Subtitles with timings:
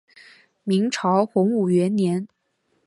[0.63, 2.27] 明朝洪武元年。